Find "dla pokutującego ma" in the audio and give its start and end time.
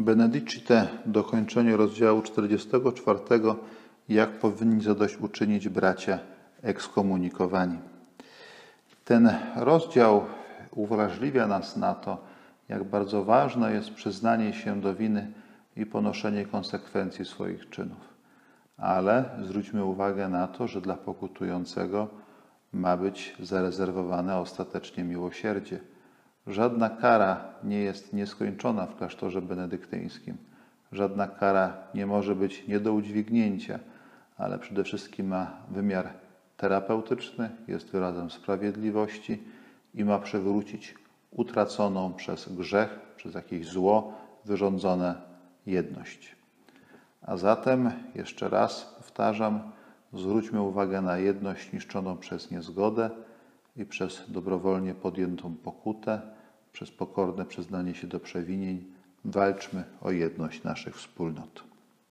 20.80-22.96